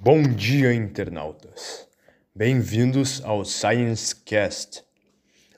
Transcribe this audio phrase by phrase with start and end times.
[0.00, 1.86] Bom dia, internautas.
[2.34, 4.82] Bem-vindos ao Science Cast.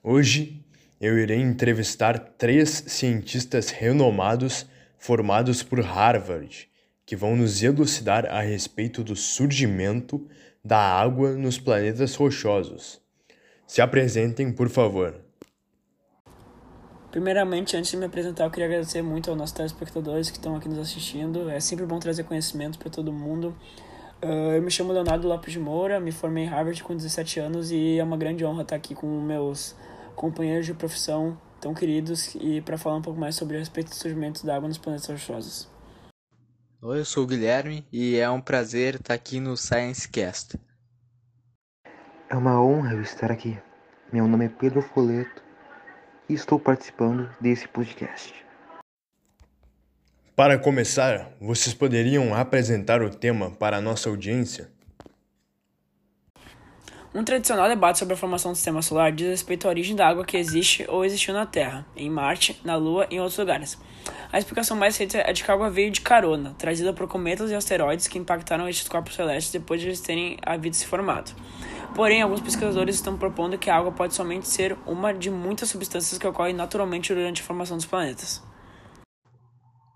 [0.02, 0.62] Hoje
[1.00, 4.66] eu irei entrevistar três cientistas renomados
[4.98, 6.68] formados por Harvard,
[7.06, 10.28] que vão nos elucidar a respeito do surgimento
[10.62, 13.00] da água nos planetas rochosos.
[13.66, 15.24] Se apresentem, por favor.
[17.14, 20.68] Primeiramente, antes de me apresentar, eu queria agradecer muito aos nossos telespectadores que estão aqui
[20.68, 21.48] nos assistindo.
[21.48, 23.54] É sempre bom trazer conhecimento para todo mundo.
[24.20, 27.70] Uh, eu me chamo Leonardo Lopes de Moura, me formei em Harvard com 17 anos
[27.70, 29.76] e é uma grande honra estar aqui com meus
[30.16, 33.94] companheiros de profissão tão queridos e para falar um pouco mais sobre a respeito do
[33.94, 35.70] surgimento da água nos planetas rochosos.
[36.82, 40.58] Oi, eu sou o Guilherme e é um prazer estar aqui no Science Cast.
[42.28, 43.56] É uma honra eu estar aqui.
[44.12, 45.44] Meu nome é Pedro Foleto
[46.28, 48.34] e estou participando desse podcast.
[50.36, 54.72] Para começar, vocês poderiam apresentar o tema para a nossa audiência?
[57.14, 60.24] Um tradicional debate sobre a formação do sistema solar diz respeito à origem da água
[60.24, 63.78] que existe ou existiu na Terra, em Marte, na Lua e em outros lugares.
[64.32, 67.52] A explicação mais aceita é de que a água veio de carona, trazida por cometas
[67.52, 71.30] e asteroides que impactaram estes corpos celestes depois de eles terem havido se formado.
[71.94, 76.18] Porém, alguns pesquisadores estão propondo que a água pode somente ser uma de muitas substâncias
[76.18, 78.42] que ocorrem naturalmente durante a formação dos planetas.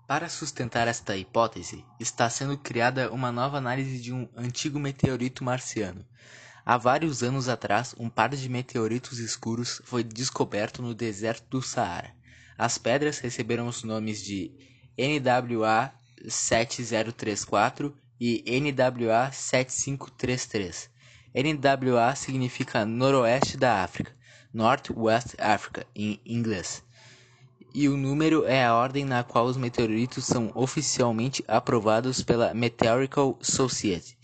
[0.07, 6.05] Para sustentar esta hipótese, está sendo criada uma nova análise de um antigo meteorito marciano.
[6.65, 12.11] Há vários anos atrás, um par de meteoritos escuros foi descoberto no deserto do Saara.
[12.57, 14.51] As pedras receberam os nomes de
[14.97, 15.91] NWA
[16.27, 20.89] 7034 e NWA 7533
[21.33, 24.11] NWA significa Noroeste da África,
[24.51, 26.83] North West Africa em inglês.
[27.73, 33.37] E o número é a ordem na qual os meteoritos são oficialmente aprovados pela Meteorical
[33.41, 34.17] Society,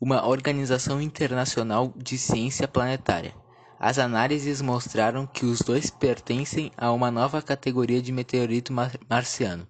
[0.00, 3.32] uma organização internacional de ciência planetária.
[3.78, 9.68] As análises mostraram que os dois pertencem a uma nova categoria de meteorito mar marciano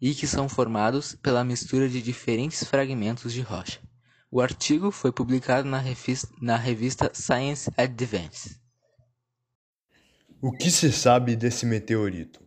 [0.00, 3.78] e que são formados pela mistura de diferentes fragmentos de rocha.
[4.34, 8.58] O artigo foi publicado na revista, na revista Science Advance.
[10.40, 12.40] O que se sabe desse meteorito?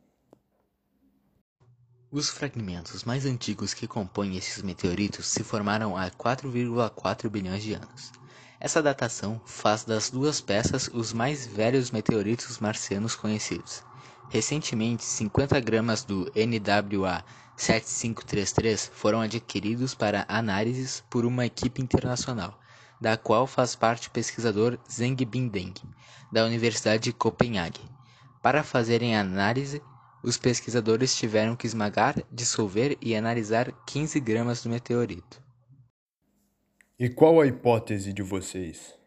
[2.09, 8.12] Os fragmentos mais antigos que compõem esses meteoritos se formaram há 4,4 bilhões de anos.
[8.59, 13.84] Essa datação faz das duas peças os mais velhos meteoritos marcianos conhecidos.
[14.29, 17.23] Recentemente, 50 gramas do NWA
[17.55, 22.59] 7533 foram adquiridos para análises por uma equipe internacional,
[22.99, 25.73] da qual faz parte o pesquisador Zeng Bindeng,
[26.31, 27.81] da Universidade de Copenhague.
[28.41, 29.81] Para fazerem a análise,
[30.21, 35.41] os pesquisadores tiveram que esmagar, dissolver e analisar 15 gramas do meteorito.
[36.97, 38.97] E qual a hipótese de vocês?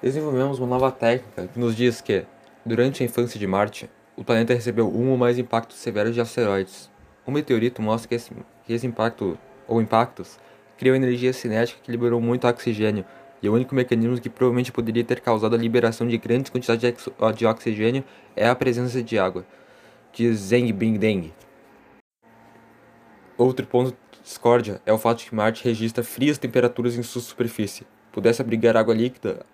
[0.00, 2.24] Desenvolvemos uma nova técnica que nos diz que,
[2.68, 6.90] durante a infância de Marte, o planeta recebeu um ou mais impactos severos de asteroides.
[7.26, 8.30] Um meteorito mostra que esse,
[8.64, 10.38] que esse impacto, ou impactos,
[10.76, 13.04] criou energia cinética que liberou muito oxigênio,
[13.42, 17.46] e o único mecanismo que provavelmente poderia ter causado a liberação de grandes quantidades de,
[17.46, 18.04] oxigênio
[18.36, 19.46] é a presença de água,
[20.12, 21.32] diz Zeng Bing
[23.36, 27.22] Outro ponto de discórdia é o fato de que Marte registra frias temperaturas em sua
[27.22, 27.86] superfície.
[28.10, 29.46] Pudesse abrigar água líquida,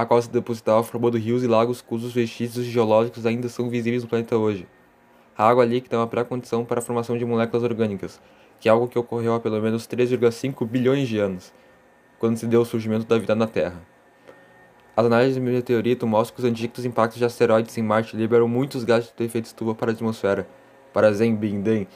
[0.00, 4.08] a qual se depositava formando rios e lagos cujos vestígios geológicos ainda são visíveis no
[4.08, 4.66] planeta hoje.
[5.36, 8.20] A água líquida é uma pré-condição para a formação de moléculas orgânicas,
[8.60, 11.52] que é algo que ocorreu há pelo menos 3,5 bilhões de anos,
[12.18, 13.80] quando se deu o surgimento da vida na Terra.
[14.96, 18.82] As análises do meteorito mostram que os antigos impactos de asteroides em Marte liberam muitos
[18.82, 20.48] gases de efeito estufa para a atmosfera.
[20.92, 21.86] Para Zen Binden,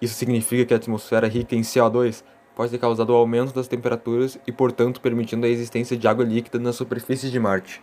[0.00, 2.22] isso significa que a atmosfera rica em CO2
[2.54, 6.58] pode ter causado o aumento das temperaturas e, portanto, permitindo a existência de água líquida
[6.58, 7.82] na superfície de Marte.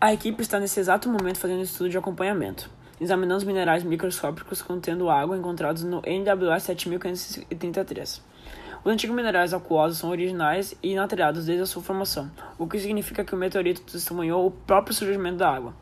[0.00, 2.68] A equipe está nesse exato momento fazendo estudo de acompanhamento,
[3.00, 8.22] examinando os minerais microscópicos contendo água encontrados no NWA 7533.
[8.84, 12.28] Os antigos minerais aquosos são originais e inalterados desde a sua formação,
[12.58, 15.72] o que significa que o meteorito testemunhou o próprio surgimento da água.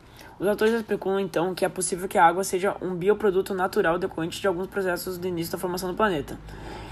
[0.41, 4.41] Os autores especulam então que é possível que a água seja um bioproduto natural decorrente
[4.41, 6.35] de alguns processos do início da formação do planeta.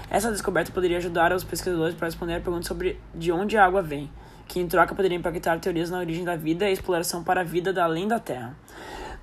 [0.08, 3.82] Essa descoberta poderia ajudar os pesquisadores para responder a pergunta sobre de onde a água
[3.82, 4.08] vem,
[4.46, 7.72] que em troca poderia impactar teorias na origem da vida e exploração para a vida
[7.72, 8.56] da além da Terra.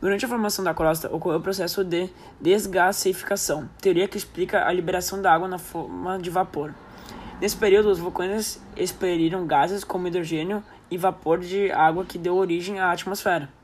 [0.01, 2.09] Durante a formação da crosta, ocorreu o processo de
[2.41, 6.75] desgasificação, teoria que explica a liberação da água na forma de vapor.
[7.39, 12.77] Nesse período, os vulcões expeliram gases como hidrogênio e vapor de água que deu origem
[12.77, 13.55] à atmosfera.